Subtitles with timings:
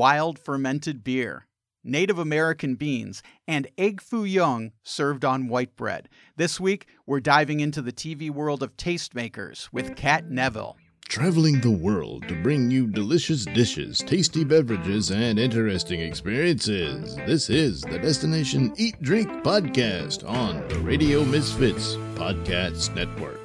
[0.00, 1.46] wild fermented beer,
[1.84, 6.08] Native American beans, and egg foo young served on white bread.
[6.36, 10.78] This week, we're diving into the TV world of tastemakers with Kat Neville.
[11.06, 17.14] Traveling the world to bring you delicious dishes, tasty beverages, and interesting experiences.
[17.26, 23.38] This is the Destination Eat Drink Podcast on the Radio Misfits Podcast Network.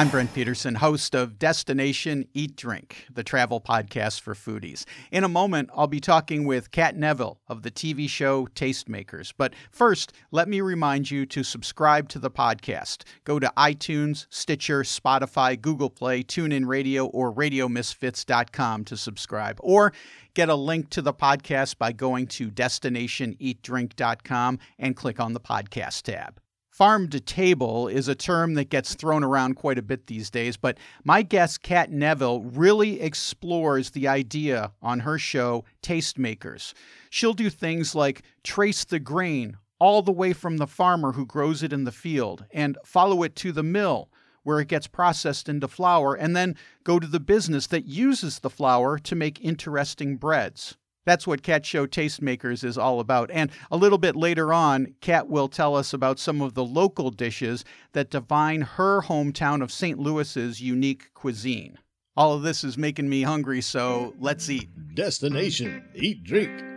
[0.00, 4.86] I'm Brent Peterson, host of Destination Eat Drink, the travel podcast for foodies.
[5.12, 9.34] In a moment, I'll be talking with Kat Neville of the TV show Tastemakers.
[9.36, 13.02] But first, let me remind you to subscribe to the podcast.
[13.24, 19.58] Go to iTunes, Stitcher, Spotify, Google Play, TuneIn Radio, or RadioMisfits.com to subscribe.
[19.60, 19.92] Or
[20.32, 26.04] get a link to the podcast by going to DestinationEatDrink.com and click on the podcast
[26.04, 26.40] tab.
[26.80, 30.56] Farm to table is a term that gets thrown around quite a bit these days,
[30.56, 36.72] but my guest, Kat Neville, really explores the idea on her show, Tastemakers.
[37.10, 41.62] She'll do things like trace the grain all the way from the farmer who grows
[41.62, 44.08] it in the field and follow it to the mill
[44.42, 48.48] where it gets processed into flour, and then go to the business that uses the
[48.48, 50.78] flour to make interesting breads.
[51.10, 53.32] That's what Kat Show Tastemakers is all about.
[53.32, 57.10] And a little bit later on, Kat will tell us about some of the local
[57.10, 59.98] dishes that define her hometown of St.
[59.98, 61.80] Louis's unique cuisine.
[62.16, 64.68] All of this is making me hungry, so let's eat.
[64.94, 66.69] Destination Eat Drink.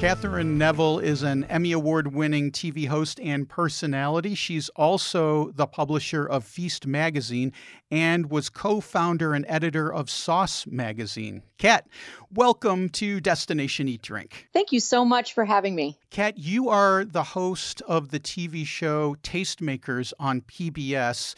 [0.00, 4.36] Catherine Neville is an Emmy Award winning TV host and personality.
[4.36, 7.52] She's also the publisher of Feast Magazine
[7.90, 11.42] and was co founder and editor of Sauce Magazine.
[11.58, 11.88] Kat,
[12.32, 14.46] welcome to Destination Eat Drink.
[14.52, 15.98] Thank you so much for having me.
[16.10, 21.34] Kat, you are the host of the TV show Tastemakers on PBS,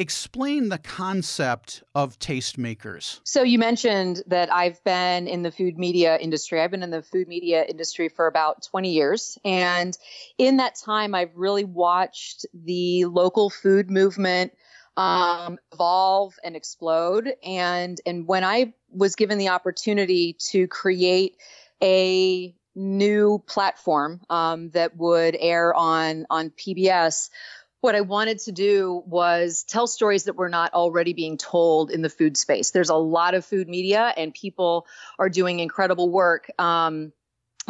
[0.00, 3.20] explain the concept of tastemakers.
[3.22, 6.60] So, you mentioned that I've been in the food media industry.
[6.60, 9.38] I've been in the food media industry for about 20 years.
[9.44, 9.96] And
[10.38, 14.52] in that time, I've really watched the local food movement
[14.96, 17.34] um, evolve and explode.
[17.44, 21.36] And, and when I was given the opportunity to create
[21.82, 27.30] a new platform um, that would air on on PBS,
[27.80, 32.02] what I wanted to do was tell stories that were not already being told in
[32.02, 32.70] the food space.
[32.70, 34.86] There's a lot of food media, and people
[35.18, 36.50] are doing incredible work.
[36.58, 37.12] Um,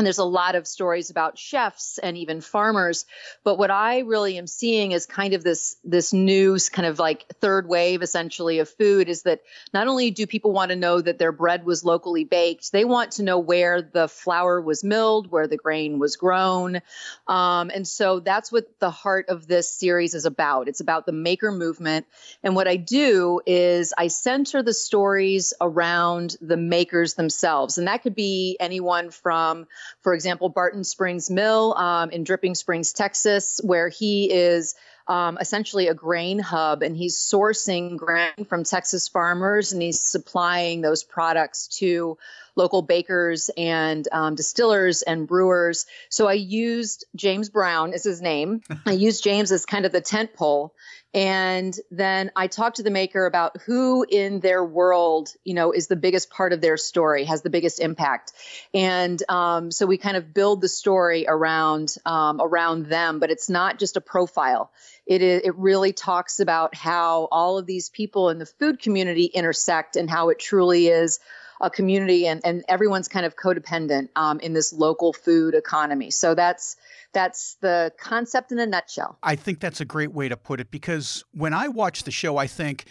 [0.01, 3.07] and there's a lot of stories about chefs and even farmers
[3.45, 7.27] but what i really am seeing is kind of this this new kind of like
[7.41, 9.41] third wave essentially of food is that
[9.73, 13.13] not only do people want to know that their bread was locally baked they want
[13.13, 16.81] to know where the flour was milled where the grain was grown.
[17.27, 20.69] Um, and so that's what the heart of this series is about.
[20.69, 22.07] It's about the maker movement.
[22.43, 27.79] And what i do is i center the stories around the makers themselves.
[27.79, 29.67] And that could be anyone from
[30.03, 34.75] for example, Barton Springs Mill um, in Dripping Springs, Texas, where he is
[35.09, 40.83] um, essentially a grain hub and he's sourcing grain from Texas farmers and he's supplying
[40.83, 42.17] those products to
[42.57, 45.87] local bakers and um, distillers and brewers.
[46.09, 48.63] So I used James Brown is his name.
[48.87, 50.75] I used James as kind of the tent pole
[51.13, 55.89] and then I talked to the maker about who in their world, you know, is
[55.89, 58.33] the biggest part of their story, has the biggest impact.
[58.73, 63.51] And um, so we kind of build the story around um, around them, but it's
[63.51, 64.71] not just a profile.
[65.05, 69.25] It is, it really talks about how all of these people in the food community
[69.25, 71.19] intersect and how it truly is
[71.61, 76.11] a community and, and everyone's kind of codependent um, in this local food economy.
[76.11, 76.77] So that's
[77.13, 79.19] that's the concept in a nutshell.
[79.23, 82.37] I think that's a great way to put it because when I watch the show,
[82.37, 82.85] I think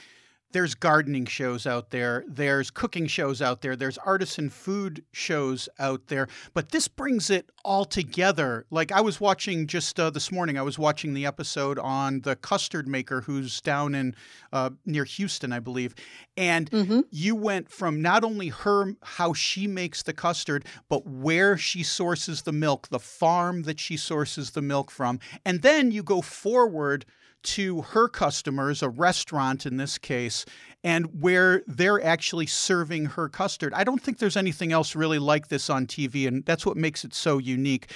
[0.51, 6.07] there's gardening shows out there, there's cooking shows out there, there's artisan food shows out
[6.07, 8.65] there, but this brings it all together.
[8.71, 12.35] Like I was watching just uh, this morning, I was watching the episode on the
[12.35, 14.15] custard maker who's down in
[14.51, 15.93] uh, near Houston, I believe,
[16.35, 17.01] and mm-hmm.
[17.11, 22.41] you went from not only her how she makes the custard, but where she sources
[22.41, 27.05] the milk, the farm that she sources the milk from, and then you go forward
[27.43, 30.45] to her customers, a restaurant in this case,
[30.83, 33.73] and where they're actually serving her custard.
[33.73, 37.03] I don't think there's anything else really like this on TV, and that's what makes
[37.03, 37.91] it so unique.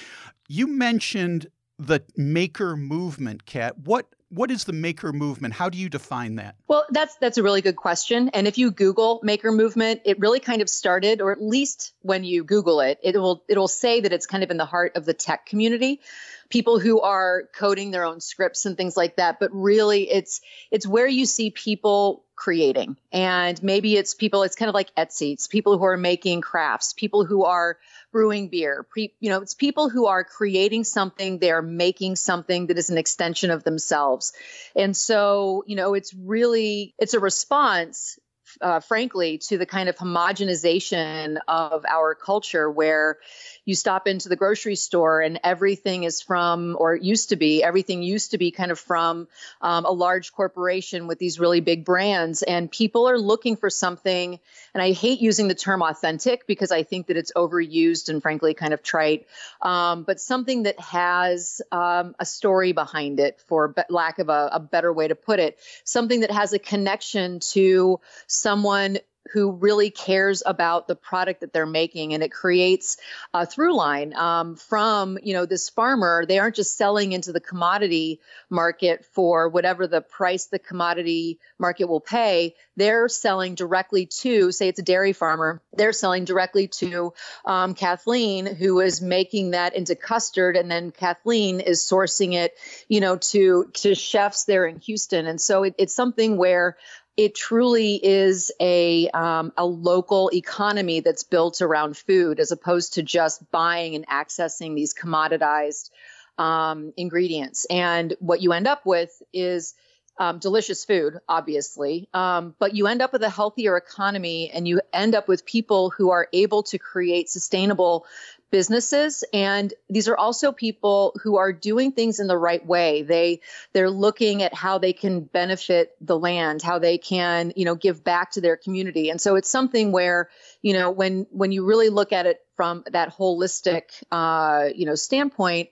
[0.48, 1.48] You mentioned
[1.78, 3.78] the maker movement, Kat.
[3.78, 5.54] What what is the maker movement?
[5.54, 6.56] How do you define that?
[6.66, 8.30] Well, that's that's a really good question.
[8.30, 12.24] And if you Google maker movement, it really kind of started, or at least when
[12.24, 14.96] you Google it, it will it will say that it's kind of in the heart
[14.96, 16.00] of the tech community
[16.48, 19.40] people who are coding their own scripts and things like that.
[19.40, 20.40] But really, it's
[20.70, 24.42] it's where you see people creating, and maybe it's people.
[24.42, 25.32] It's kind of like Etsy.
[25.32, 27.78] It's people who are making crafts, people who are
[28.14, 28.86] brewing beer.
[28.88, 31.40] Pre, you know, it's people who are creating something.
[31.40, 34.32] They are making something that is an extension of themselves,
[34.76, 38.20] and so you know, it's really it's a response
[38.60, 43.18] uh, frankly, to the kind of homogenization of our culture where
[43.64, 48.02] you stop into the grocery store and everything is from, or used to be, everything
[48.02, 49.26] used to be kind of from
[49.62, 52.42] um, a large corporation with these really big brands.
[52.42, 54.38] And people are looking for something,
[54.74, 58.54] and I hate using the term authentic because I think that it's overused and frankly
[58.54, 59.26] kind of trite,
[59.62, 64.60] um, but something that has um, a story behind it, for lack of a, a
[64.60, 68.00] better way to put it, something that has a connection to
[68.44, 68.98] someone
[69.32, 72.98] who really cares about the product that they're making and it creates
[73.32, 76.26] a through line um, from you know this farmer.
[76.26, 78.20] They aren't just selling into the commodity
[78.50, 82.54] market for whatever the price the commodity market will pay.
[82.76, 87.12] They're selling directly to say it's a dairy farmer they're selling directly to
[87.44, 92.54] um, kathleen who is making that into custard and then kathleen is sourcing it
[92.88, 95.26] you know to to chefs there in houston.
[95.26, 96.76] And so it, it's something where
[97.16, 103.02] it truly is a um, a local economy that's built around food, as opposed to
[103.02, 105.90] just buying and accessing these commoditized
[106.38, 107.66] um, ingredients.
[107.70, 109.74] And what you end up with is
[110.18, 114.80] um, delicious food, obviously, um, but you end up with a healthier economy, and you
[114.92, 118.06] end up with people who are able to create sustainable
[118.54, 123.02] businesses and these are also people who are doing things in the right way.
[123.02, 123.40] They
[123.72, 128.04] they're looking at how they can benefit the land how they can you know give
[128.04, 129.10] back to their community.
[129.10, 130.30] And so it's something where
[130.62, 134.94] you know when when you really look at it from that holistic uh, you know
[134.94, 135.70] standpoint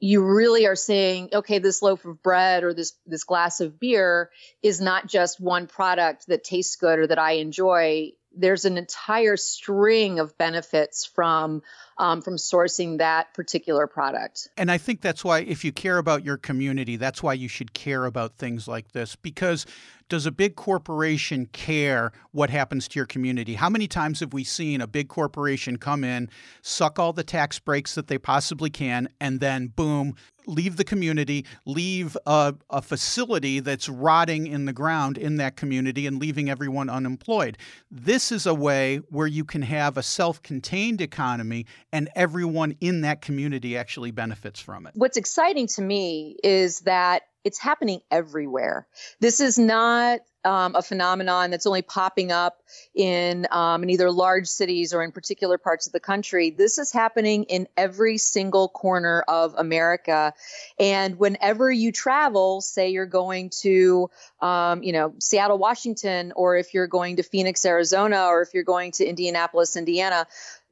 [0.00, 4.30] you really are saying okay this loaf of bread or this this glass of beer
[4.62, 9.36] is not just one product that tastes good or that i enjoy there's an entire
[9.36, 11.62] string of benefits from
[11.96, 14.48] um, from sourcing that particular product.
[14.56, 17.72] And I think that's why, if you care about your community, that's why you should
[17.72, 19.14] care about things like this.
[19.16, 19.66] Because
[20.08, 23.54] does a big corporation care what happens to your community?
[23.54, 26.28] How many times have we seen a big corporation come in,
[26.62, 30.14] suck all the tax breaks that they possibly can, and then boom,
[30.46, 36.06] leave the community, leave a, a, facility that's rotting in the ground in that community
[36.06, 37.56] and leaving everyone unemployed.
[37.90, 43.00] This is a way where you can have a self contained economy and everyone in
[43.02, 44.92] that community actually benefits from it.
[44.94, 48.86] What's exciting to me is that it's happening everywhere.
[49.20, 52.62] This is not um, a phenomenon that's only popping up
[52.94, 56.50] in, um, in either large cities or in particular parts of the country.
[56.50, 60.34] This is happening in every single corner of America.
[60.78, 66.74] And whenever you travel, say you're going to, um, you know, Seattle, Washington, or if
[66.74, 70.26] you're going to Phoenix, Arizona, or if you're going to Indianapolis, Indiana,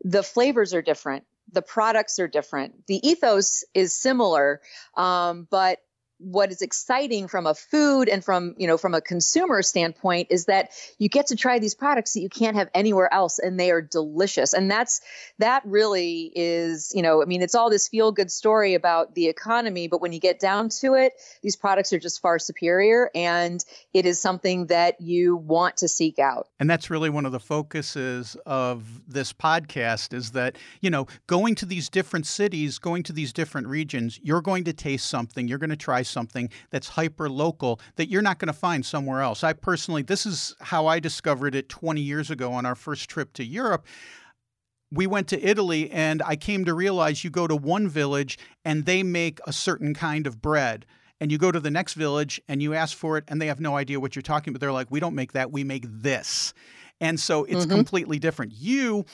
[0.04, 4.60] the flavors are different the products are different the ethos is similar
[4.96, 5.80] um, but
[6.22, 10.46] what is exciting from a food and from you know from a consumer standpoint is
[10.46, 13.70] that you get to try these products that you can't have anywhere else and they
[13.70, 14.52] are delicious.
[14.52, 15.00] And that's
[15.38, 19.28] that really is you know i mean it's all this feel good story about the
[19.28, 23.64] economy but when you get down to it these products are just far superior and
[23.92, 26.48] it is something that you want to seek out.
[26.60, 31.54] And that's really one of the focuses of this podcast is that you know going
[31.56, 35.48] to these different cities going to these different regions you're going to taste something.
[35.48, 39.22] You're going to try something that's hyper local that you're not going to find somewhere
[39.22, 39.42] else.
[39.42, 43.32] I personally, this is how I discovered it 20 years ago on our first trip
[43.34, 43.86] to Europe
[44.92, 48.84] we went to Italy and I came to realize you go to one village and
[48.84, 50.84] they make a certain kind of bread.
[51.18, 53.60] And you go to the next village and you ask for it and they have
[53.60, 54.60] no idea what you're talking about.
[54.60, 56.52] They're like, we don't make that, we make this.
[57.00, 57.76] And so it's mm-hmm.
[57.76, 58.52] completely different.
[58.52, 59.06] You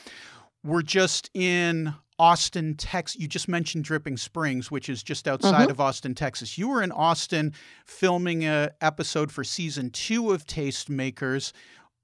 [0.64, 3.20] were just in Austin, Texas.
[3.20, 5.70] You just mentioned Dripping Springs, which is just outside mm-hmm.
[5.70, 6.58] of Austin, Texas.
[6.58, 7.52] You were in Austin
[7.84, 11.52] filming an episode for season two of Tastemakers.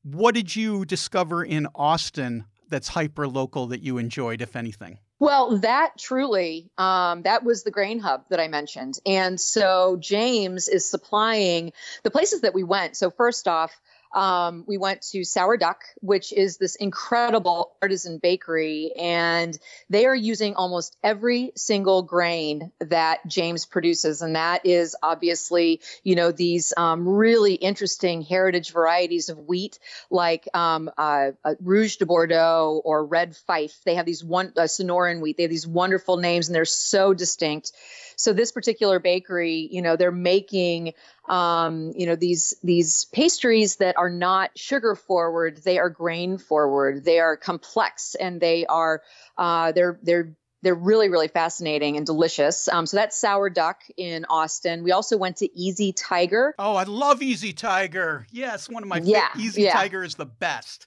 [0.03, 4.99] What did you discover in Austin that's hyper local that you enjoyed, if anything?
[5.21, 8.99] Well, that truly, um, that was the grain hub that I mentioned.
[9.07, 12.97] And so James is supplying the places that we went.
[12.97, 13.81] So, first off,
[14.15, 19.59] um, we went to Sour Duck, which is this incredible artisan bakery, and
[19.91, 26.15] they are using almost every single grain that James produces, and that is obviously, you
[26.15, 29.79] know, these um, really interesting heritage varieties of wheat,
[30.11, 33.81] like um, uh, uh, Rouge de Bordeaux or Red Fife.
[33.85, 35.37] They have these one uh, Sonoran wheat.
[35.37, 37.73] They have these wonderful names, and they're so distinct.
[38.17, 40.95] So this particular bakery, you know, they're making
[41.29, 47.05] um, you know these these pastries that are not sugar forward they are grain forward
[47.05, 49.03] they are complex and they are
[49.39, 54.25] uh, they're they're they're really really fascinating and delicious um, so that's sour duck in
[54.29, 58.89] austin we also went to easy tiger oh i love easy tiger yes one of
[58.89, 59.73] my yeah, favorite easy yeah.
[59.73, 60.87] tiger is the best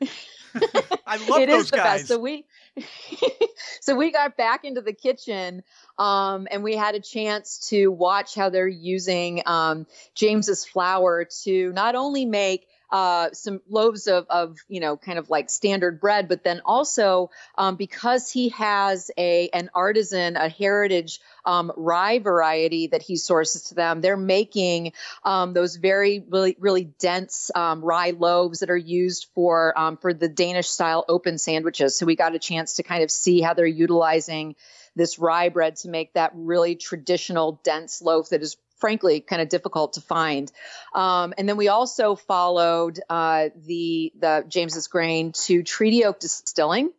[1.06, 2.00] I love it those is the guys.
[2.00, 2.08] Best.
[2.08, 2.44] So we
[3.80, 5.62] so we got back into the kitchen
[5.98, 11.72] um, and we had a chance to watch how they're using um, James's flour to
[11.72, 16.28] not only make uh, some loaves of, of, you know, kind of like standard bread,
[16.28, 22.86] but then also um, because he has a an artisan, a heritage um, rye variety
[22.86, 24.92] that he sources to them, they're making
[25.24, 30.14] um, those very really really dense um, rye loaves that are used for um, for
[30.14, 31.98] the Danish style open sandwiches.
[31.98, 34.54] So we got a chance to kind of see how they're utilizing
[34.94, 39.48] this rye bread to make that really traditional dense loaf that is frankly kind of
[39.48, 40.50] difficult to find.
[40.94, 46.90] Um, and then we also followed uh, the the James's Grain to Treaty Oak Distilling,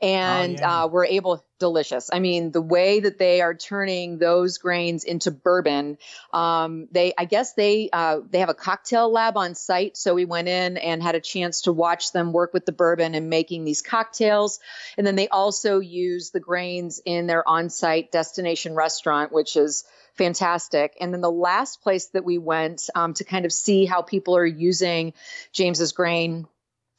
[0.00, 0.84] and oh, yeah.
[0.84, 2.10] uh, we're able delicious.
[2.12, 5.96] I mean, the way that they are turning those grains into bourbon,
[6.30, 10.26] um, they I guess they uh, they have a cocktail lab on site, so we
[10.26, 13.64] went in and had a chance to watch them work with the bourbon and making
[13.64, 14.60] these cocktails.
[14.98, 19.84] And then they also use the grains in their on-site destination restaurant, which is
[20.14, 20.96] fantastic.
[21.00, 24.36] And then the last place that we went um, to kind of see how people
[24.36, 25.12] are using
[25.52, 26.46] James's grain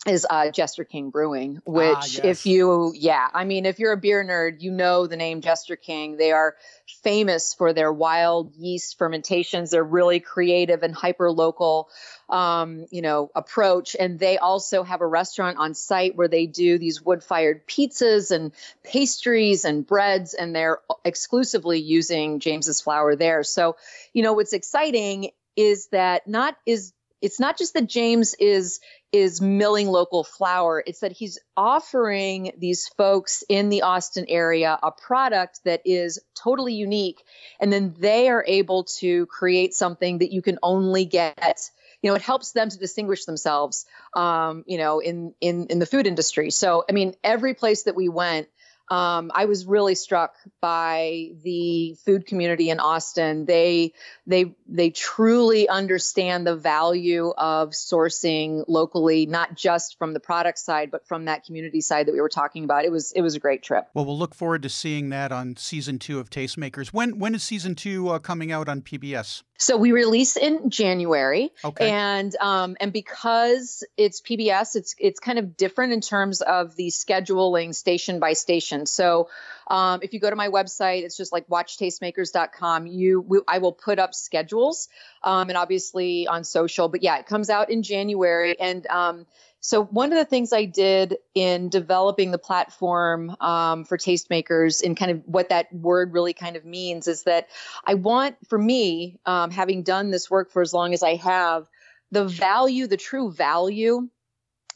[0.05, 2.19] is uh, Jester King Brewing, ah, which, ah, yes.
[2.23, 5.75] if you, yeah, I mean, if you're a beer nerd, you know the name Jester
[5.75, 6.17] King.
[6.17, 6.55] They are
[7.03, 9.71] famous for their wild yeast fermentations.
[9.71, 11.89] They're really creative and hyper local,
[12.29, 13.95] um, you know, approach.
[13.99, 18.29] And they also have a restaurant on site where they do these wood fired pizzas
[18.29, 18.51] and
[18.83, 23.43] pastries and breads, and they're exclusively using James's flour there.
[23.43, 23.75] So,
[24.13, 28.79] you know, what's exciting is that not is it's not just that James is
[29.11, 30.83] is milling local flour.
[30.85, 36.73] It's that he's offering these folks in the Austin area a product that is totally
[36.73, 37.23] unique.
[37.59, 41.69] And then they are able to create something that you can only get.
[42.01, 43.85] You know, it helps them to distinguish themselves,
[44.15, 46.51] um, you know, in, in, in the food industry.
[46.51, 48.47] So, I mean, every place that we went,
[48.89, 53.45] um, I was really struck by the food community in Austin.
[53.45, 53.93] They
[54.27, 60.91] they they truly understand the value of sourcing locally, not just from the product side,
[60.91, 62.85] but from that community side that we were talking about.
[62.85, 63.87] It was it was a great trip.
[63.95, 66.89] Well, we'll look forward to seeing that on season two of Tastemakers.
[66.89, 69.41] When when is season two uh, coming out on PBS?
[69.57, 71.89] So we release in January, okay.
[71.89, 76.87] and um, and because it's PBS, it's it's kind of different in terms of the
[76.87, 78.85] scheduling station by station.
[78.85, 79.29] So
[79.67, 82.87] um, if you go to my website, it's just like watchtastemakers.com.
[82.87, 84.89] You, we, I will put up schedules,
[85.23, 86.87] um, and obviously on social.
[86.87, 89.25] But yeah, it comes out in January, and um,
[89.65, 94.95] so one of the things I did in developing the platform um, for tastemakers and
[94.95, 97.47] kind of what that word really kind of means is that
[97.83, 101.67] I want, for me, um, having done this work for as long as I have,
[102.11, 104.07] the value, the true value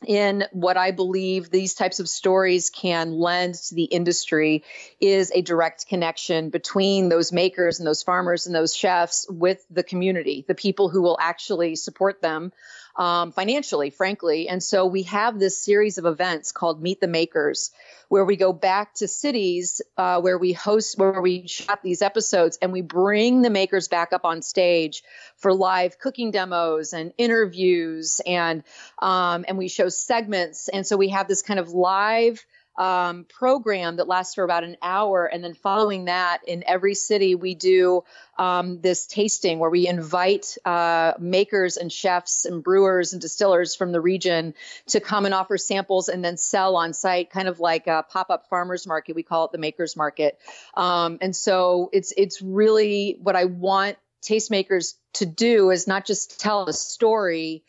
[0.08, 4.64] in what I believe these types of stories can lend to the industry
[5.02, 9.84] is a direct connection between those makers and those farmers and those chefs with the
[9.84, 12.54] community, the people who will actually support them
[13.00, 14.50] um, financially, frankly.
[14.50, 17.72] And so we have this series of events called Meet the Makers,
[18.10, 22.60] where we go back to cities uh, where we host, where we shot these episodes,
[22.62, 25.02] and we bring the makers back up on stage
[25.38, 28.64] for live cooking demos and interviews, and
[29.02, 30.68] um, and we show segments.
[30.68, 32.46] And so we have this kind of live
[32.80, 35.26] um, program that lasts for about an hour.
[35.26, 38.06] And then following that, in every city, we do
[38.38, 43.92] um, this tasting where we invite uh, makers and chefs and brewers and distillers from
[43.92, 44.54] the region
[44.88, 48.48] to come and offer samples and then sell on site, kind of like a pop-up
[48.50, 49.14] farmers market.
[49.14, 50.40] We call it the makers market.
[50.74, 56.40] Um, and so it's it's really what I want tastemakers to do is not just
[56.40, 57.64] tell a story,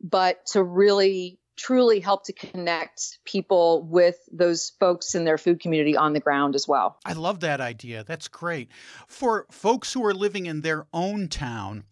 [0.00, 5.96] but to really truly help to connect people with those folks in their food community
[5.96, 6.98] on the ground as well.
[7.04, 8.04] I love that idea.
[8.04, 8.68] That's great.
[9.06, 11.84] For folks who are living in their own town,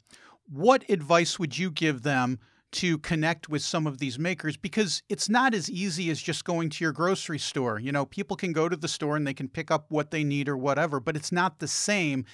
[0.51, 2.39] what advice would you give them
[2.75, 6.69] to connect with some of these makers because it's not as easy as just going
[6.69, 7.79] to your grocery store.
[7.79, 10.25] You know, people can go to the store and they can pick up what they
[10.25, 12.25] need or whatever, but it's not the same.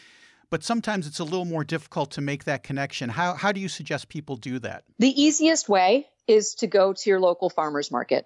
[0.48, 3.10] But sometimes it's a little more difficult to make that connection.
[3.10, 4.84] How, how do you suggest people do that?
[4.98, 8.24] The easiest way is to go to your local farmers market.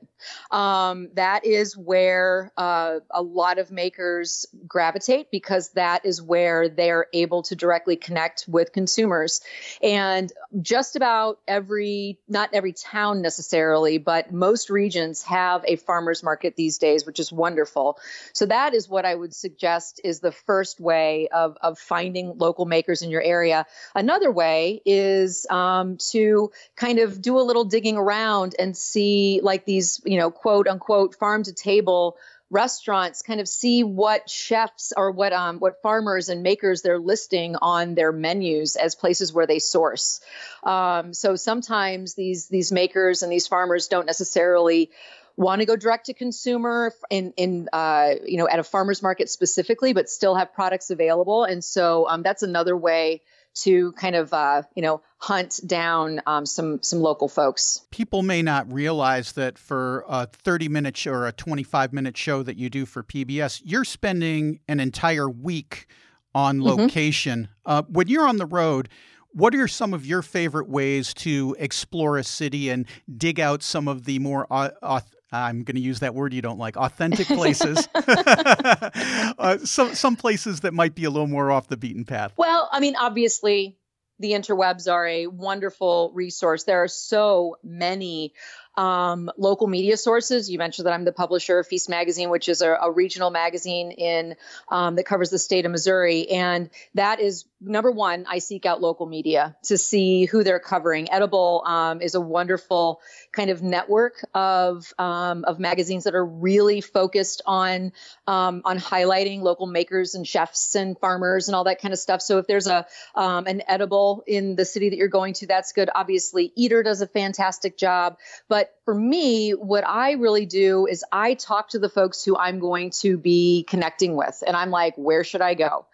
[0.50, 7.06] Um, that is where uh, a lot of makers gravitate because that is where they're
[7.14, 9.40] able to directly connect with consumers.
[9.82, 10.30] And
[10.60, 16.76] just about every, not every town necessarily, but most regions have a farmers market these
[16.76, 17.98] days, which is wonderful.
[18.34, 22.66] So that is what I would suggest is the first way of, of finding local
[22.66, 23.64] makers in your area.
[23.94, 29.40] Another way is um, to kind of do a little digging looking around and see
[29.42, 32.16] like these, you know, quote unquote farm to table
[32.50, 37.56] restaurants kind of see what chefs or what um, what farmers and makers they're listing
[37.56, 40.20] on their menus as places where they source.
[40.62, 44.90] Um, so sometimes these these makers and these farmers don't necessarily
[45.36, 49.30] want to go direct to consumer in in uh, you know at a farmers market
[49.30, 51.44] specifically, but still have products available.
[51.44, 53.22] And so um, that's another way
[53.54, 57.86] to kind of uh, you know hunt down um, some some local folks.
[57.90, 62.42] People may not realize that for a 30 minute show or a 25 minute show
[62.42, 65.86] that you do for PBS, you're spending an entire week
[66.34, 66.66] on mm-hmm.
[66.66, 67.42] location.
[67.42, 67.70] Mm-hmm.
[67.70, 68.88] Uh, when you're on the road,
[69.32, 73.88] what are some of your favorite ways to explore a city and dig out some
[73.88, 75.00] of the more uh,
[75.32, 77.88] I'm going to use that word you don't like, authentic places.
[77.94, 82.32] uh, some some places that might be a little more off the beaten path.
[82.36, 83.76] Well, I mean, obviously,
[84.18, 86.64] the interwebs are a wonderful resource.
[86.64, 88.34] There are so many
[88.76, 90.50] um, local media sources.
[90.50, 93.90] You mentioned that I'm the publisher of Feast Magazine, which is a, a regional magazine
[93.92, 94.36] in
[94.68, 98.26] um, that covers the state of Missouri, and that is number one.
[98.28, 101.10] I seek out local media to see who they're covering.
[101.10, 103.00] Edible um, is a wonderful
[103.32, 107.92] kind of network of um, of magazines that are really focused on
[108.26, 112.22] um, on highlighting local makers and chefs and farmers and all that kind of stuff.
[112.22, 115.72] So if there's a um, an edible in the city that you're going to, that's
[115.72, 115.90] good.
[115.94, 121.04] Obviously, Eater does a fantastic job, but but for me, what I really do is
[121.12, 124.94] I talk to the folks who I'm going to be connecting with, and I'm like,
[124.96, 125.86] where should I go?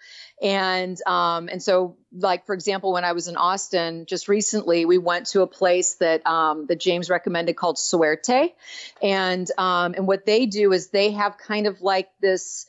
[0.42, 4.98] And um, and so, like for example, when I was in Austin just recently, we
[4.98, 8.54] went to a place that um, that James recommended called Suerte,
[9.02, 12.66] and um, and what they do is they have kind of like this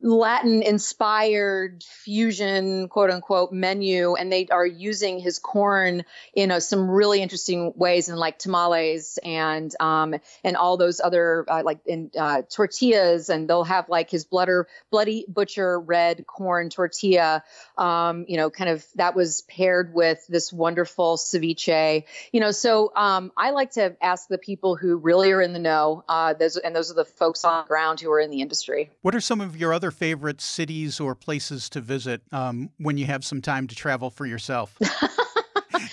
[0.00, 6.90] Latin inspired fusion, quote unquote, menu, and they are using his corn in a, some
[6.90, 12.10] really interesting ways, in like tamales and um, and all those other uh, like in
[12.18, 17.42] uh, tortillas, and they'll have like his blooder, bloody butcher red corn tortilla.
[17.76, 22.04] Um, you know, kind of that was paired with this wonderful ceviche.
[22.32, 25.58] You know, so um, I like to ask the people who really are in the
[25.58, 28.40] know, uh, those, and those are the folks on the ground who are in the
[28.40, 28.90] industry.
[29.02, 32.98] What are some of your your other favorite cities or places to visit um, when
[32.98, 34.76] you have some time to travel for yourself?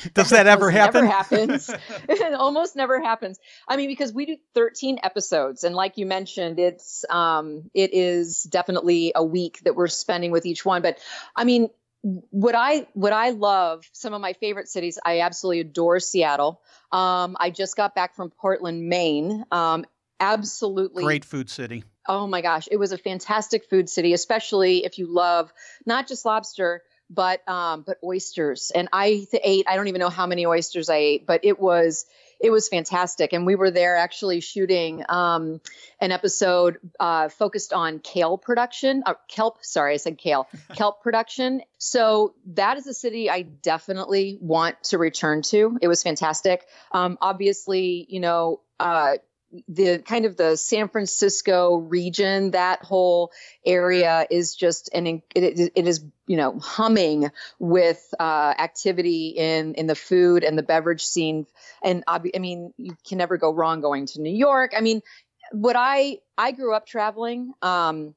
[0.14, 1.06] Does that ever happen?
[1.06, 1.70] Never happens.
[2.10, 3.40] it almost never happens.
[3.68, 8.44] I mean, because we do 13 episodes, and like you mentioned, it's um, it is
[8.44, 10.82] definitely a week that we're spending with each one.
[10.82, 11.00] But
[11.34, 11.70] I mean,
[12.02, 16.62] what I what I love, some of my favorite cities, I absolutely adore Seattle.
[16.92, 19.46] Um, I just got back from Portland, Maine.
[19.52, 19.86] Um,
[20.20, 21.84] absolutely great food city.
[22.08, 25.52] Oh my gosh, it was a fantastic food city, especially if you love
[25.86, 28.72] not just lobster but um, but oysters.
[28.74, 32.06] And I ate I don't even know how many oysters I ate, but it was
[32.40, 33.34] it was fantastic.
[33.34, 35.62] And we were there actually shooting um,
[36.00, 39.58] an episode uh, focused on kale production, uh, kelp.
[39.62, 41.62] Sorry, I said kale, kelp production.
[41.78, 45.78] So that is a city I definitely want to return to.
[45.82, 46.66] It was fantastic.
[46.92, 48.62] Um, obviously, you know.
[48.80, 49.18] Uh,
[49.68, 53.32] the kind of the San Francisco region, that whole
[53.66, 59.88] area is just an it, it is you know humming with uh, activity in in
[59.88, 61.46] the food and the beverage scene.
[61.84, 64.72] And I mean, you can never go wrong going to New York.
[64.76, 65.02] I mean,
[65.52, 67.54] what I I grew up traveling.
[67.62, 68.16] Um,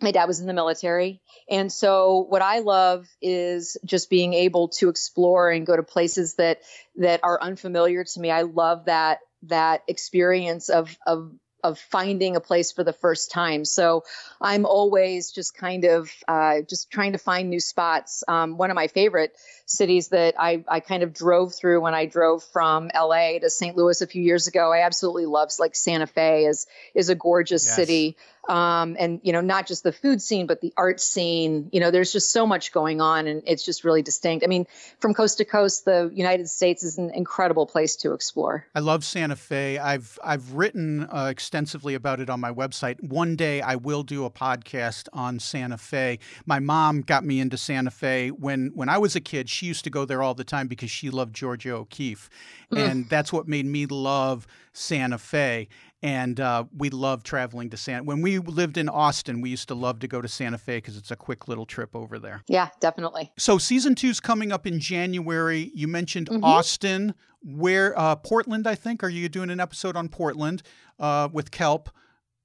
[0.00, 4.68] my dad was in the military and so what i love is just being able
[4.68, 6.60] to explore and go to places that
[6.96, 11.32] that are unfamiliar to me i love that that experience of of
[11.66, 13.64] of finding a place for the first time.
[13.64, 14.04] So
[14.40, 18.22] I'm always just kind of uh, just trying to find new spots.
[18.28, 22.06] Um, one of my favorite cities that I, I kind of drove through when I
[22.06, 23.76] drove from LA to St.
[23.76, 24.72] Louis a few years ago.
[24.72, 27.74] I absolutely love like Santa Fe is is a gorgeous yes.
[27.74, 28.16] city
[28.48, 31.68] um, and you know not just the food scene but the art scene.
[31.72, 34.44] You know there's just so much going on and it's just really distinct.
[34.44, 34.66] I mean
[35.00, 38.66] from coast to coast the united states is an incredible place to explore.
[38.74, 39.78] I love santa fe.
[39.78, 43.02] I've i've written uh, extensively about it on my website.
[43.02, 46.18] One day i will do a podcast on santa fe.
[46.44, 49.48] My mom got me into santa fe when when i was a kid.
[49.48, 52.28] She used to go there all the time because she loved georgia o'keeffe.
[52.72, 52.90] Mm.
[52.90, 55.68] and that's what made me love santa fe
[56.06, 58.04] and uh, we love traveling to Santa.
[58.04, 60.96] When we lived in Austin, we used to love to go to Santa Fe because
[60.96, 62.44] it's a quick little trip over there.
[62.46, 63.32] Yeah, definitely.
[63.36, 65.72] So season two's coming up in January.
[65.74, 66.44] You mentioned mm-hmm.
[66.44, 69.02] Austin, where uh, Portland, I think.
[69.02, 70.62] Are you doing an episode on Portland
[71.00, 71.90] uh, with Kelp?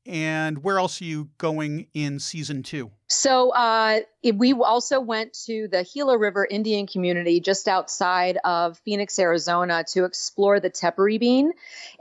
[0.05, 2.91] And where else are you going in season two?
[3.07, 3.99] So uh,
[4.33, 10.05] we also went to the Gila River Indian community just outside of Phoenix, Arizona, to
[10.05, 11.51] explore the tepary bean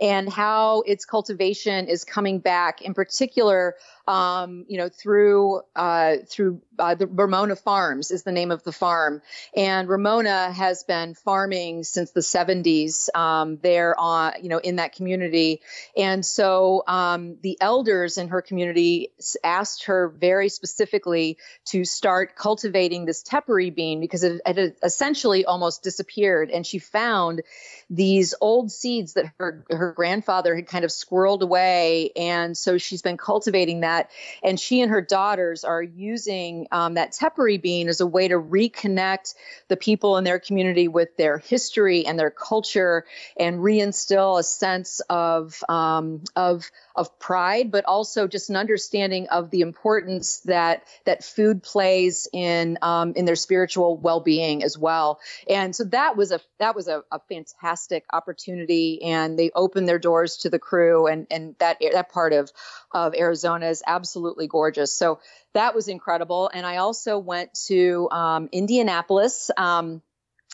[0.00, 2.80] and how its cultivation is coming back.
[2.80, 3.74] In particular,
[4.10, 8.72] um, you know, through uh, through uh, the Ramona Farms is the name of the
[8.72, 9.22] farm,
[9.56, 14.96] and Ramona has been farming since the 70s um, there on you know in that
[14.96, 15.60] community,
[15.96, 19.12] and so um, the elders in her community
[19.44, 25.84] asked her very specifically to start cultivating this tepary bean because it, had essentially almost
[25.84, 27.42] disappeared, and she found
[27.88, 33.02] these old seeds that her her grandfather had kind of squirreled away, and so she's
[33.02, 34.10] been cultivating that that.
[34.42, 38.38] And she and her daughters are using um, that tepary bean as a way to
[38.38, 39.34] reconnect
[39.68, 43.04] the people in their community with their history and their culture
[43.38, 49.50] and reinstill a sense of um, of of pride, but also just an understanding of
[49.50, 55.20] the importance that that food plays in um, in their spiritual well being as well.
[55.48, 59.98] And so that was a that was a, a fantastic opportunity, and they opened their
[59.98, 62.50] doors to the crew, and and that that part of
[62.92, 64.96] of Arizona is absolutely gorgeous.
[64.96, 65.20] So
[65.54, 66.50] that was incredible.
[66.52, 69.50] And I also went to um, Indianapolis.
[69.56, 70.02] Um,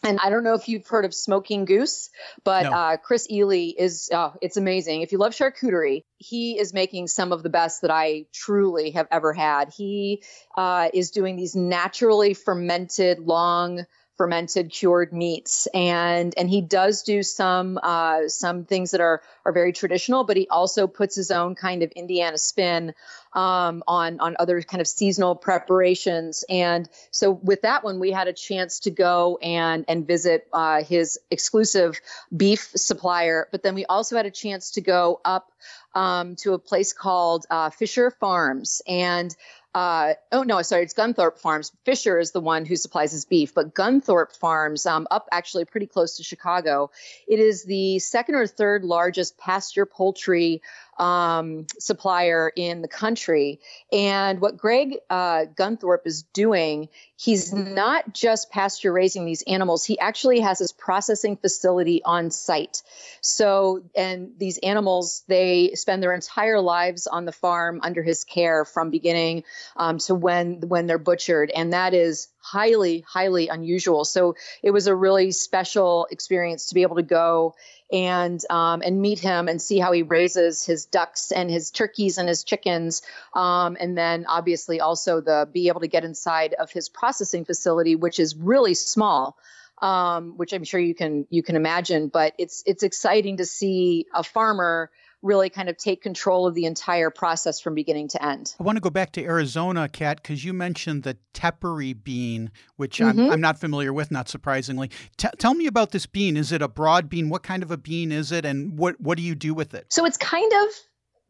[0.03, 2.11] and I don't know if you've heard of Smoking Goose,
[2.45, 2.73] but no.
[2.73, 5.03] uh, Chris Eley is, uh, it's amazing.
[5.03, 9.09] If you love charcuterie, he is making some of the best that I truly have
[9.11, 9.73] ever had.
[9.77, 10.23] He
[10.57, 15.66] uh, is doing these naturally fermented, long fermented cured meats.
[15.74, 20.37] And and he does do some uh, some things that are are very traditional but
[20.37, 22.94] he also puts his own kind of indiana spin
[23.33, 26.44] um, on on other kind of seasonal preparations.
[26.48, 30.83] And so with that one we had a chance to go and and visit uh,
[30.83, 32.00] his exclusive
[32.35, 33.48] beef supplier.
[33.52, 35.52] But then we also had a chance to go up
[35.94, 38.83] um, to a place called uh, Fisher Farms.
[38.87, 39.35] And
[39.77, 41.71] uh, oh no, sorry, it's Gunthorp Farms.
[41.85, 45.87] Fisher is the one who supplies his beef, but Gunthorp Farms, um, up actually pretty
[45.87, 46.91] close to Chicago,
[47.29, 50.62] it is the second or third largest pasture poultry
[50.99, 53.61] um, supplier in the country.
[53.93, 59.99] And what Greg uh, Gunthorp is doing, he's not just pasture raising these animals, he
[59.99, 62.83] actually has his processing facility on site.
[63.21, 68.65] So, and these animals, they spend their entire lives on the farm under his care
[68.65, 69.45] from beginning
[69.77, 74.05] um, to when when they're butchered, and that is highly, highly unusual.
[74.05, 77.55] So it was a really special experience to be able to go
[77.93, 82.19] and um, and meet him and see how he raises his ducks and his turkeys
[82.19, 83.03] and his chickens,
[83.35, 87.97] um, and then obviously also the be able to get inside of his processing facility,
[87.97, 89.37] which is really small.
[89.83, 94.07] Um, which I'm sure you can you can imagine, but it's it's exciting to see
[94.15, 94.91] a farmer
[95.27, 98.55] really kind of take control of the entire process from beginning to end.
[98.59, 102.99] I want to go back to Arizona, Kat, because you mentioned the tepary bean, which
[102.99, 103.21] mm-hmm.
[103.21, 104.91] I'm, I'm, not familiar with, not surprisingly.
[105.17, 106.37] T- tell me about this bean.
[106.37, 107.29] Is it a broad bean?
[107.29, 109.87] What kind of a bean is it, and what what do you do with it?
[109.91, 110.69] So it's kind of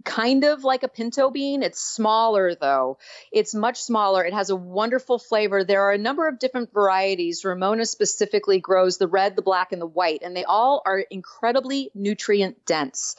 [0.04, 1.62] kind of like a pinto bean.
[1.62, 2.98] It's smaller though.
[3.32, 4.24] It's much smaller.
[4.24, 5.64] It has a wonderful flavor.
[5.64, 7.44] There are a number of different varieties.
[7.44, 11.90] Ramona specifically grows the red, the black, and the white, and they all are incredibly
[11.94, 13.16] nutrient dense.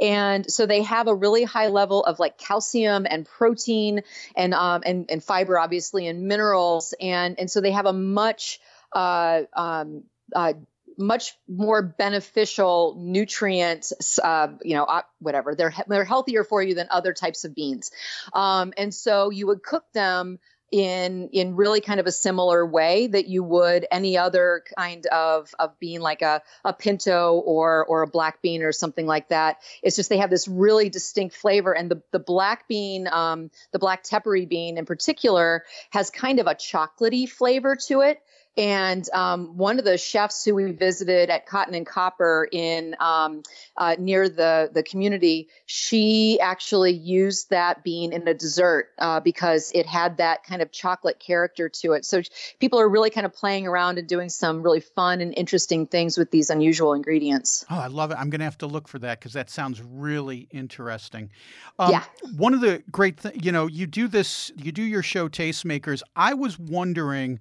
[0.00, 4.02] And so they have a really high level of like calcium and protein
[4.34, 6.94] and um, and, and fiber, obviously, and minerals.
[7.00, 8.60] And and so they have a much
[8.92, 10.54] uh, um, uh,
[10.98, 15.54] much more beneficial nutrients, uh, you know, uh, whatever.
[15.54, 17.90] They're they're healthier for you than other types of beans,
[18.32, 20.38] um, and so you would cook them
[20.72, 25.54] in in really kind of a similar way that you would any other kind of
[25.58, 29.58] of bean like a, a pinto or or a black bean or something like that.
[29.82, 31.72] It's just they have this really distinct flavor.
[31.72, 36.46] And the the black bean um, the black tepary bean in particular has kind of
[36.46, 38.20] a chocolatey flavor to it
[38.56, 43.42] and um, one of the chefs who we visited at Cotton and Copper in um,
[43.76, 49.70] uh, near the the community, she actually used that bean in a dessert uh, because
[49.74, 52.04] it had that kind of chocolate character to it.
[52.04, 52.22] So
[52.58, 56.16] people are really kind of playing around and doing some really fun and interesting things
[56.16, 57.66] with these unusual ingredients.
[57.70, 58.16] Oh, I love it!
[58.18, 61.30] I'm going to have to look for that because that sounds really interesting.
[61.78, 62.04] Um, yeah.
[62.36, 66.02] One of the great, th- you know, you do this, you do your show Tastemakers.
[66.14, 67.38] I was wondering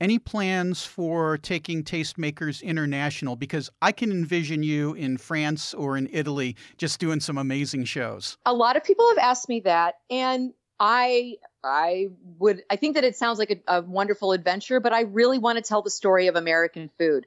[0.00, 3.36] any plans for taking Tastemakers international?
[3.36, 8.36] Because I can envision you in France or in Italy just doing some amazing shows.
[8.46, 12.08] A lot of people have asked me that, and I I
[12.38, 15.56] would I think that it sounds like a, a wonderful adventure, but I really want
[15.56, 17.26] to tell the story of American food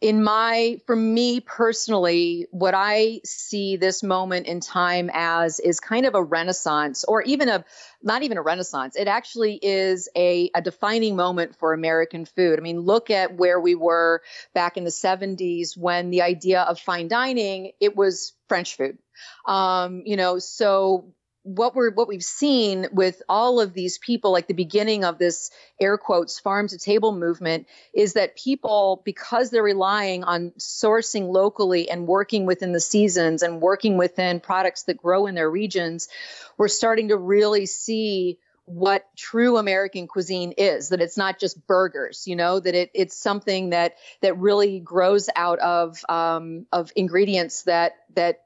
[0.00, 6.06] in my for me personally what i see this moment in time as is kind
[6.06, 7.64] of a renaissance or even a
[8.02, 8.94] not even a renaissance.
[8.96, 12.58] It actually is a, a defining moment for american food.
[12.58, 14.22] I mean look at where we were
[14.54, 18.98] back in the 70s when the idea of fine dining it was french food.
[19.46, 24.48] Um, you know so what we're what we've seen with all of these people like
[24.48, 29.62] the beginning of this air quotes farm to table movement is that people because they're
[29.62, 35.26] relying on sourcing locally and working within the seasons and working within products that grow
[35.26, 36.08] in their regions
[36.56, 42.24] we're starting to really see what true American cuisine is that it's not just burgers
[42.26, 47.62] you know that it, it's something that that really grows out of um, of ingredients
[47.62, 48.42] that that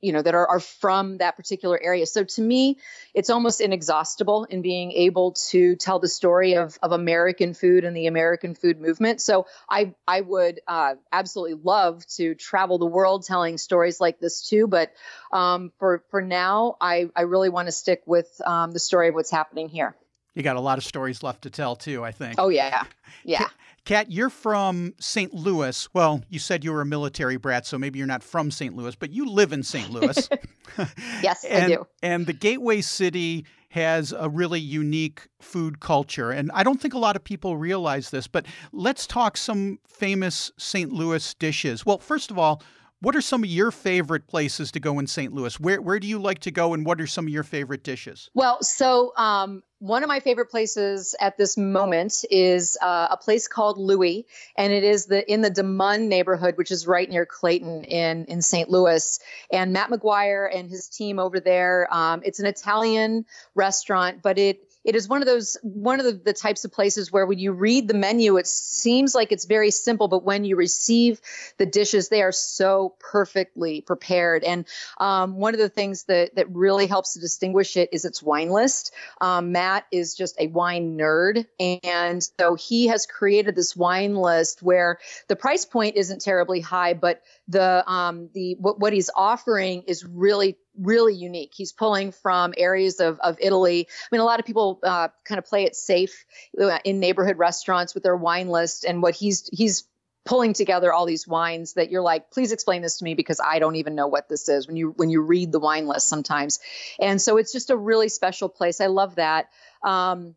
[0.00, 2.06] you know that are, are from that particular area.
[2.06, 2.78] So to me
[3.14, 7.96] it's almost inexhaustible in being able to tell the story of, of american food and
[7.96, 9.20] the american food movement.
[9.20, 14.48] So i i would uh, absolutely love to travel the world telling stories like this
[14.48, 14.66] too.
[14.66, 14.92] But
[15.32, 19.14] um, for for now i i really want to stick with um, the story of
[19.14, 19.94] what's happening here
[20.38, 22.84] you got a lot of stories left to tell too i think oh yeah
[23.24, 23.48] yeah
[23.84, 25.32] Kat, you're from St.
[25.32, 25.88] Louis.
[25.94, 28.76] Well, you said you were a military brat, so maybe you're not from St.
[28.76, 29.90] Louis, but you live in St.
[29.90, 30.28] Louis.
[31.22, 31.86] yes, and, I do.
[32.02, 36.30] And the Gateway City has a really unique food culture.
[36.30, 40.52] And I don't think a lot of people realize this, but let's talk some famous
[40.58, 40.92] St.
[40.92, 41.86] Louis dishes.
[41.86, 42.62] Well, first of all,
[43.00, 45.32] what are some of your favorite places to go in St.
[45.32, 45.50] Louie?
[45.58, 48.30] Where where do you like to go, and what are some of your favorite dishes?
[48.34, 53.46] Well, so um, one of my favorite places at this moment is uh, a place
[53.46, 57.84] called Louis, and it is the in the DeMun neighborhood, which is right near Clayton
[57.84, 58.68] in in St.
[58.68, 59.20] Louis.
[59.52, 61.86] And Matt McGuire and his team over there.
[61.92, 66.12] Um, it's an Italian restaurant, but it it is one of those one of the,
[66.12, 69.70] the, types of places where when you read the menu it seems like it's very
[69.70, 71.20] simple but when you receive
[71.58, 74.44] the dishes they are so perfectly prepared.
[74.44, 74.64] And
[74.96, 78.48] um, one of the things that that really helps to distinguish it is its wine
[78.48, 78.94] list.
[79.20, 84.62] Um, matt is just a wine nerd and so he has created this wine list
[84.62, 89.82] where the price point isn't terribly high but the um, the what, what he's offering
[89.82, 91.52] is really really unique.
[91.54, 93.88] He's pulling from areas of, of Italy.
[93.88, 96.24] I mean, a lot of people uh, kind of play it safe
[96.60, 99.84] uh, in neighborhood restaurants with their wine list, and what he's he's
[100.24, 103.58] pulling together all these wines that you're like please explain this to me because i
[103.58, 106.60] don't even know what this is when you when you read the wine list sometimes
[107.00, 109.48] and so it's just a really special place i love that
[109.82, 110.34] um,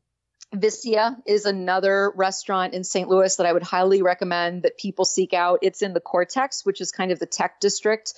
[0.54, 3.08] Vicia is another restaurant in St.
[3.08, 5.60] Louis that I would highly recommend that people seek out.
[5.62, 8.14] It's in the Cortex, which is kind of the tech district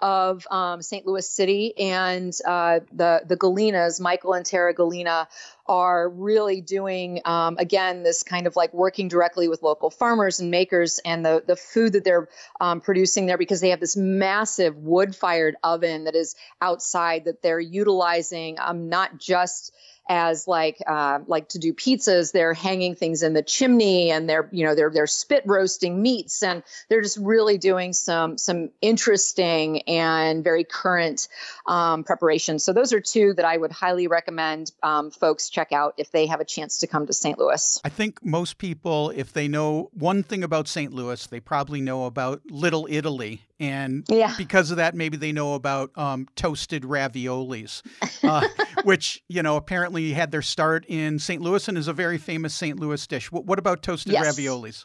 [0.00, 1.06] of um, St.
[1.06, 5.28] Louis City, and uh, the the Gallinas, Michael and Tara Gallina,
[5.68, 10.50] are really doing um, again this kind of like working directly with local farmers and
[10.50, 12.28] makers and the the food that they're
[12.60, 17.42] um, producing there because they have this massive wood fired oven that is outside that
[17.42, 19.72] they're utilizing um, not just
[20.08, 24.48] as like uh, like to do pizzas they're hanging things in the chimney and they're
[24.52, 29.82] you know they're they're spit roasting meats and they're just really doing some some interesting
[29.82, 31.28] and very current
[31.66, 32.64] um, preparations.
[32.64, 36.26] So those are two that i would highly recommend um, folks check out if they
[36.26, 37.80] have a chance to come to st louis.
[37.84, 42.06] I think most people if they know one thing about st louis they probably know
[42.06, 44.34] about little italy and yeah.
[44.36, 47.82] because of that, maybe they know about um, toasted raviolis,
[48.22, 48.46] uh,
[48.84, 51.40] which you know apparently had their start in St.
[51.40, 52.78] Louis and is a very famous St.
[52.78, 53.32] Louis dish.
[53.32, 54.26] What, what about toasted yes.
[54.26, 54.84] raviolis?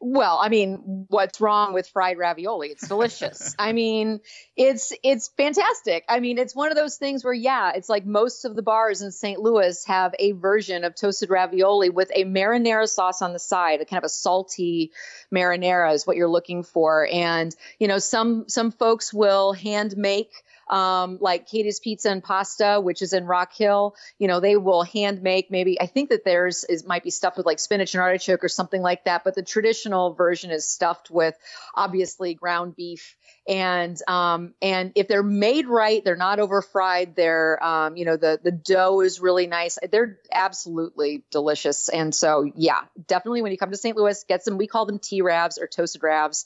[0.00, 2.68] Well, I mean, what's wrong with fried ravioli?
[2.68, 3.54] It's delicious.
[3.58, 4.20] I mean,
[4.56, 6.04] it's it's fantastic.
[6.08, 9.02] I mean, it's one of those things where yeah, it's like most of the bars
[9.02, 9.40] in St.
[9.40, 13.84] Louis have a version of toasted ravioli with a marinara sauce on the side, a
[13.84, 14.92] kind of a salty
[15.34, 17.08] marinara is what you're looking for.
[17.10, 20.32] And, you know, some some folks will hand make
[20.70, 23.94] um, like Katie's Pizza and Pasta, which is in Rock Hill.
[24.18, 27.36] You know, they will hand make maybe, I think that theirs is might be stuffed
[27.36, 29.24] with like spinach and artichoke or something like that.
[29.24, 31.36] But the traditional version is stuffed with
[31.74, 33.16] obviously ground beef
[33.48, 37.16] and um, and if they're made right, they're not over fried.
[37.16, 39.78] They're um, you know the the dough is really nice.
[39.90, 41.88] They're absolutely delicious.
[41.88, 43.96] And so yeah, definitely when you come to St.
[43.96, 44.58] Louis, get some.
[44.58, 46.44] We call them T ravs or toasted ravs.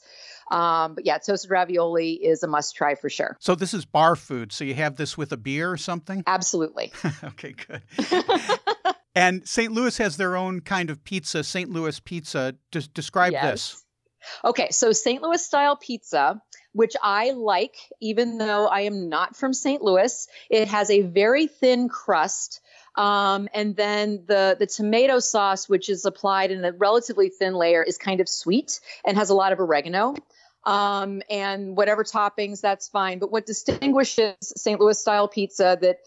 [0.51, 3.37] Um, but yeah, toasted ravioli is a must try for sure.
[3.39, 4.51] So this is bar food.
[4.51, 6.23] So you have this with a beer or something?
[6.27, 6.91] Absolutely.
[7.23, 7.81] okay, good.
[9.15, 9.71] and St.
[9.71, 11.69] Louis has their own kind of pizza, St.
[11.69, 12.55] Louis pizza.
[12.71, 13.43] Des- describe yes.
[13.43, 13.83] this.
[14.43, 15.21] Okay, so St.
[15.21, 19.81] Louis style pizza, which I like, even though I am not from St.
[19.81, 22.61] Louis, it has a very thin crust.
[22.95, 27.81] Um, and then the the tomato sauce, which is applied in a relatively thin layer,
[27.81, 30.15] is kind of sweet and has a lot of oregano.
[30.65, 33.19] Um, and whatever toppings, that's fine.
[33.19, 34.79] But what distinguishes St.
[34.79, 35.97] Louis style pizza that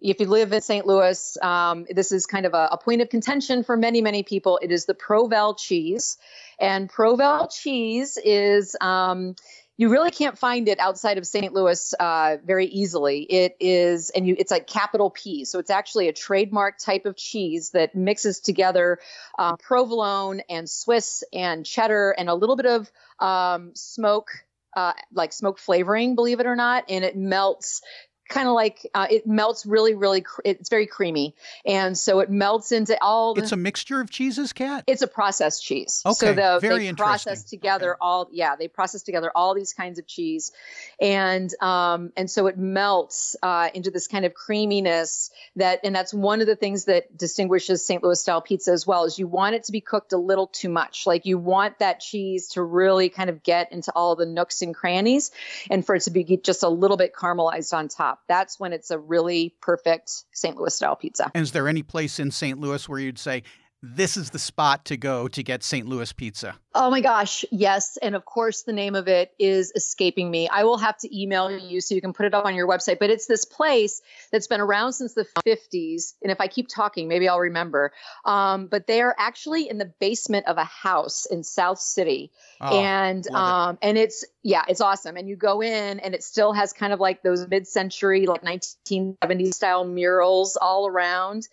[0.00, 0.86] if you live in St.
[0.86, 4.58] Louis, um, this is kind of a, a, point of contention for many, many people.
[4.62, 6.18] It is the Provel cheese.
[6.60, 9.36] And Provel cheese is um,
[9.76, 11.52] you really can't find it outside of St.
[11.52, 13.22] Louis uh, very easily.
[13.22, 15.44] It is, and you, it's like capital P.
[15.44, 18.98] So it's actually a trademark type of cheese that mixes together
[19.38, 24.30] uh, provolone and Swiss and cheddar and a little bit of um, smoke.
[24.74, 27.80] Uh, like smoke flavoring, believe it or not, and it melts
[28.28, 31.34] kind of like uh, it melts really really cr- it's very creamy.
[31.64, 35.06] And so it melts into all the, it's a mixture of cheeses Kat it's a
[35.06, 36.02] processed cheese.
[36.04, 37.98] Okay so the, very they process together okay.
[38.00, 40.52] all yeah they process together all these kinds of cheese.
[41.00, 46.12] And um and so it melts uh, into this kind of creaminess that and that's
[46.12, 49.54] one of the things that distinguishes st louis style pizza as well is you want
[49.54, 51.06] it to be cooked a little too much.
[51.06, 54.74] Like you want that cheese to really kind of get into all the nooks and
[54.74, 55.30] crannies
[55.70, 58.90] and for it to be just a little bit caramelized on top that's when it's
[58.90, 60.56] a really perfect St.
[60.56, 61.30] Louis style pizza.
[61.34, 62.58] And is there any place in St.
[62.58, 63.42] Louis where you'd say,
[63.82, 65.86] this is the spot to go to get St.
[65.86, 66.56] Louis pizza?
[66.74, 67.98] Oh my gosh, yes.
[68.00, 70.48] And of course, the name of it is escaping me.
[70.48, 72.98] I will have to email you so you can put it up on your website.
[72.98, 76.14] But it's this place that's been around since the 50s.
[76.22, 77.92] And if I keep talking, maybe I'll remember.
[78.24, 82.32] Um, but they are actually in the basement of a house in South City.
[82.60, 83.88] Oh, and um, it.
[83.88, 85.16] and it's yeah, it's awesome.
[85.16, 89.54] And you go in and it still has kind of like those mid-century, like 1970s
[89.54, 91.48] style murals all around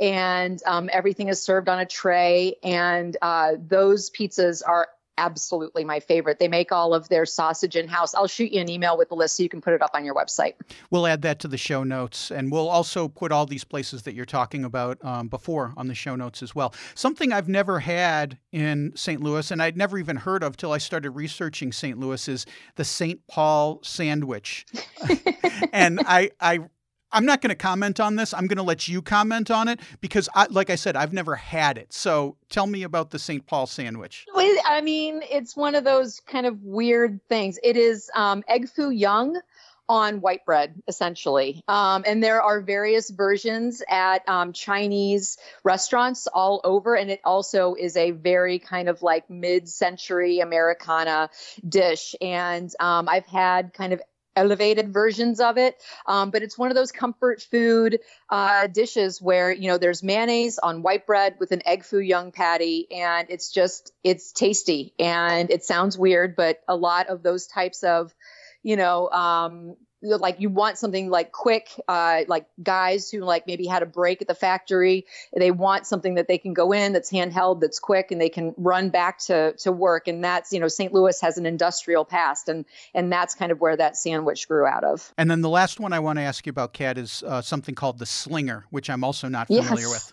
[0.00, 2.56] and um, everything is served on a tray.
[2.62, 6.38] And uh, those pizzas are absolutely my favorite.
[6.38, 8.14] They make all of their sausage in house.
[8.14, 10.04] I'll shoot you an email with the list so you can put it up on
[10.04, 10.54] your website.
[10.90, 14.14] We'll add that to the show notes, and we'll also put all these places that
[14.14, 16.74] you're talking about um, before on the show notes as well.
[16.94, 19.22] Something I've never had in St.
[19.22, 21.98] Louis, and I'd never even heard of till I started researching St.
[21.98, 23.24] Louis, is the St.
[23.28, 24.66] Paul sandwich.
[25.72, 26.60] and I, I
[27.14, 28.34] I'm not going to comment on this.
[28.34, 31.36] I'm going to let you comment on it because, I, like I said, I've never
[31.36, 31.92] had it.
[31.92, 33.46] So tell me about the St.
[33.46, 34.26] Paul sandwich.
[34.74, 37.58] I mean, it's one of those kind of weird things.
[37.62, 39.40] It is um, egg foo young
[39.88, 41.62] on white bread, essentially.
[41.68, 46.96] Um, and there are various versions at um, Chinese restaurants all over.
[46.96, 51.30] And it also is a very kind of like mid century Americana
[51.68, 52.14] dish.
[52.20, 54.00] And um, I've had kind of
[54.36, 55.76] elevated versions of it.
[56.06, 60.58] Um, but it's one of those comfort food uh, dishes where, you know, there's mayonnaise
[60.58, 62.86] on white bread with an egg foo young patty.
[62.90, 64.94] And it's just, it's tasty.
[64.98, 68.14] And it sounds weird, but a lot of those types of,
[68.62, 73.66] you know, um, like you want something like quick uh, like guys who like maybe
[73.66, 77.10] had a break at the factory they want something that they can go in that's
[77.10, 80.08] handheld that's quick and they can run back to to work.
[80.08, 82.64] And that's you know st louis has an industrial past and
[82.94, 85.12] and that's kind of where that sandwich grew out of.
[85.16, 87.74] And then the last one i want to ask you about kat is uh, something
[87.74, 90.12] called the slinger which i'm also not familiar yes.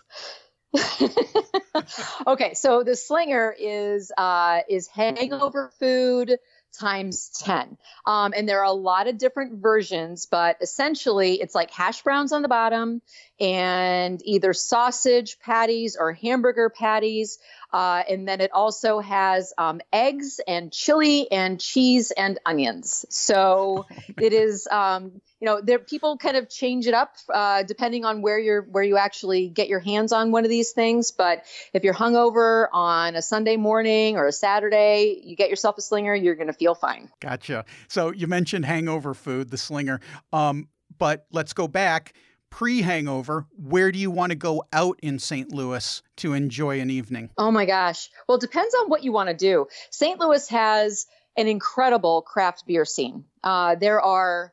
[2.26, 6.38] okay so the slinger is uh, is hangover food
[6.78, 7.76] times 10.
[8.06, 12.32] Um, and there are a lot of different versions, but essentially it's like hash browns
[12.32, 13.02] on the bottom
[13.40, 17.38] and either sausage patties or hamburger patties
[17.72, 23.06] Uh, and then it also has um, eggs and chili and cheese and onions.
[23.08, 23.86] So
[24.20, 28.22] it is, um, you know, there people kind of change it up uh, depending on
[28.22, 31.10] where you're where you actually get your hands on one of these things.
[31.10, 31.42] But
[31.74, 36.14] if you're hungover on a Sunday morning or a Saturday, you get yourself a slinger,
[36.14, 37.10] you're going to feel fine.
[37.18, 37.64] Gotcha.
[37.88, 40.00] So you mentioned hangover food, the slinger.
[40.32, 42.14] Um, but let's go back
[42.48, 45.52] pre hangover, where do you want to go out in St.
[45.52, 47.30] Louis to enjoy an evening?
[47.36, 48.10] Oh my gosh.
[48.28, 49.66] Well, it depends on what you want to do.
[49.90, 50.20] St.
[50.20, 53.24] Louis has an incredible craft beer scene.
[53.42, 54.52] Uh, there are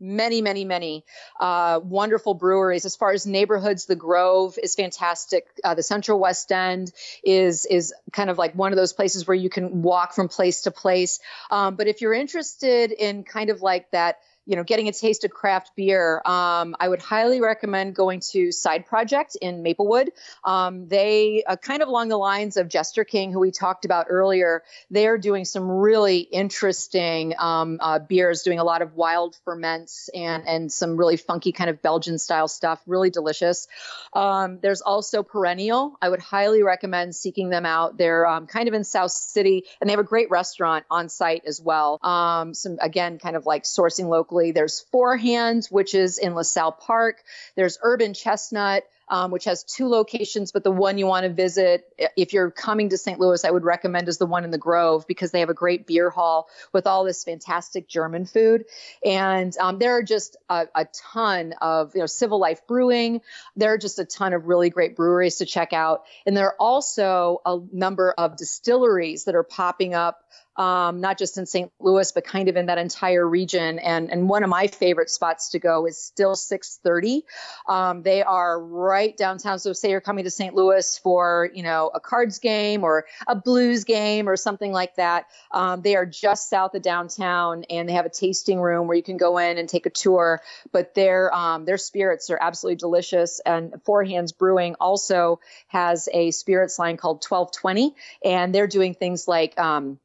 [0.00, 1.04] many, many, many
[1.40, 2.84] uh, wonderful breweries.
[2.84, 5.46] As far as neighborhoods, the Grove is fantastic.
[5.64, 6.92] Uh, the Central West End
[7.24, 10.62] is is kind of like one of those places where you can walk from place
[10.62, 11.20] to place.
[11.50, 14.18] Um, but if you're interested in kind of like that
[14.48, 18.50] you know, getting a taste of craft beer, um, I would highly recommend going to
[18.50, 20.10] Side Project in Maplewood.
[20.42, 24.06] Um, they, uh, kind of along the lines of Jester King, who we talked about
[24.08, 29.36] earlier, they are doing some really interesting um, uh, beers, doing a lot of wild
[29.44, 33.68] ferments and and some really funky kind of Belgian style stuff, really delicious.
[34.14, 35.98] Um, there's also Perennial.
[36.00, 37.98] I would highly recommend seeking them out.
[37.98, 41.42] They're um, kind of in South City, and they have a great restaurant on site
[41.46, 41.98] as well.
[42.02, 46.72] Um, some again, kind of like sourcing locally there's Four Hands, which is in LaSalle
[46.72, 47.22] Park.
[47.56, 51.84] There's Urban Chestnut, um, which has two locations, but the one you want to visit
[52.16, 53.18] if you're coming to St.
[53.18, 55.86] Louis, I would recommend is the one in the Grove because they have a great
[55.86, 58.64] beer hall with all this fantastic German food.
[59.04, 63.20] And um, there are just a, a, ton of, you know, Civil Life Brewing.
[63.56, 66.04] There are just a ton of really great breweries to check out.
[66.26, 70.22] And there are also a number of distilleries that are popping up
[70.58, 71.70] um, not just in St.
[71.78, 73.78] Louis, but kind of in that entire region.
[73.78, 77.24] And, and one of my favorite spots to go is still 630.
[77.68, 79.60] Um, they are right downtown.
[79.60, 80.54] So say you're coming to St.
[80.56, 85.26] Louis for, you know, a cards game or a blues game or something like that.
[85.52, 89.02] Um, they are just south of downtown and they have a tasting room where you
[89.04, 90.42] can go in and take a tour,
[90.72, 93.40] but their, um, their spirits are absolutely delicious.
[93.46, 95.38] And Four Hands Brewing also
[95.68, 97.94] has a spirits line called 1220
[98.24, 100.00] and they're doing things like, um,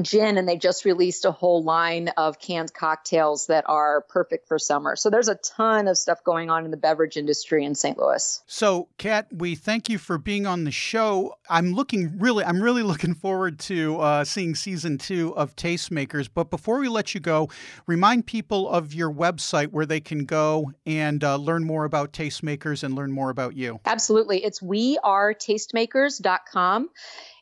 [0.00, 4.58] gin and they just released a whole line of canned cocktails that are perfect for
[4.58, 4.96] summer.
[4.96, 7.98] So there's a ton of stuff going on in the beverage industry in St.
[7.98, 8.42] Louis.
[8.46, 11.34] So, Kat, we thank you for being on the show.
[11.50, 16.48] I'm looking really I'm really looking forward to uh, seeing season 2 of Tastemakers, but
[16.50, 17.50] before we let you go,
[17.86, 22.82] remind people of your website where they can go and uh, learn more about Tastemakers
[22.82, 23.78] and learn more about you.
[23.84, 24.42] Absolutely.
[24.44, 26.88] It's wearetastemakers.com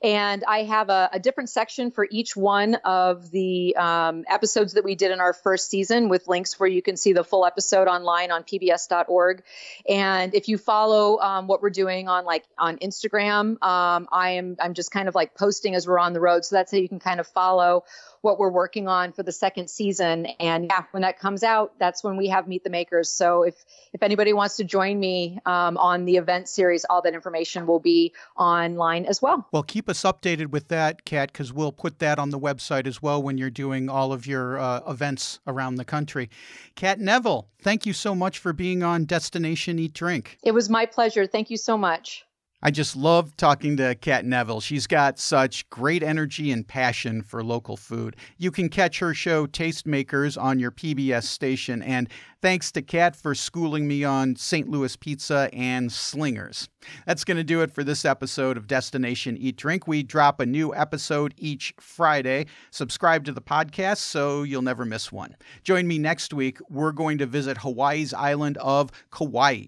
[0.02, 4.84] and I have a, a different section for each one of the um, episodes that
[4.84, 7.86] we did in our first season with links where you can see the full episode
[7.86, 9.42] online on pbs.org.
[9.88, 14.56] And if you follow um, what we're doing on like on Instagram, um, I am
[14.58, 16.44] I'm just kind of like posting as we're on the road.
[16.44, 17.84] So that's how you can kind of follow
[18.22, 20.26] what we're working on for the second season.
[20.38, 23.08] And yeah, when that comes out, that's when we have Meet the Makers.
[23.08, 23.54] So if
[23.92, 27.80] if anybody wants to join me um, on the event series, all that information will
[27.80, 29.46] be online as well.
[29.52, 33.02] Well, keep us updated with that, Kat, because we'll put that on the website as
[33.02, 36.30] well when you're doing all of your uh, events around the country.
[36.74, 40.38] Kat Neville, thank you so much for being on Destination Eat Drink.
[40.42, 41.26] It was my pleasure.
[41.26, 42.24] Thank you so much.
[42.62, 44.60] I just love talking to Kat Neville.
[44.60, 48.16] She's got such great energy and passion for local food.
[48.36, 51.82] You can catch her show Tastemakers on your PBS station.
[51.82, 52.10] And
[52.42, 54.68] thanks to Kat for schooling me on St.
[54.68, 56.68] Louis pizza and slingers.
[57.06, 59.86] That's going to do it for this episode of Destination Eat Drink.
[59.86, 62.44] We drop a new episode each Friday.
[62.70, 65.34] Subscribe to the podcast so you'll never miss one.
[65.64, 66.58] Join me next week.
[66.68, 69.64] We're going to visit Hawaii's island of Kauai.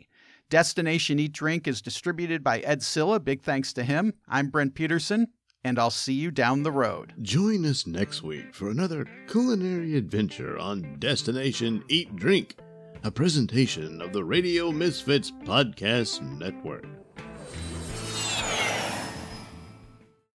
[0.52, 3.18] Destination Eat Drink is distributed by Ed Silla.
[3.18, 4.12] Big thanks to him.
[4.28, 5.28] I'm Brent Peterson,
[5.64, 7.14] and I'll see you down the road.
[7.22, 12.56] Join us next week for another culinary adventure on Destination Eat Drink,
[13.02, 17.01] a presentation of the Radio Misfits Podcast Network.